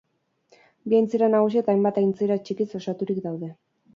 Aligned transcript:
Bi 0.93 0.97
aintzira 0.99 1.27
nagusi 1.33 1.59
eta 1.61 1.71
hainbat 1.75 2.01
aintzira 2.03 2.37
txikiz 2.47 2.69
osaturik 2.79 3.23
daude. 3.29 3.51